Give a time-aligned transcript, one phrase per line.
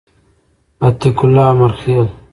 [0.85, 2.07] عتیق الله امرخیل